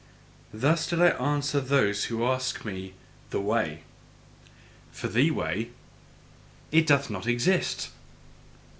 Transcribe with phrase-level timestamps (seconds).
[0.51, 2.95] Thus did I answer those who asked me
[3.29, 3.83] "the way."
[4.91, 5.69] For THE way
[6.71, 7.91] it doth not exist!